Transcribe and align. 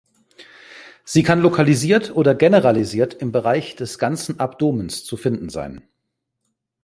Sie 1.03 1.21
kann 1.21 1.41
lokalisiert 1.41 2.15
oder 2.15 2.33
generalisiert 2.33 3.13
im 3.13 3.31
Bereich 3.31 3.75
des 3.75 3.99
ganzen 3.99 4.39
Abdomens 4.39 5.05
zu 5.05 5.15
finden 5.15 5.49
sein. 5.49 5.83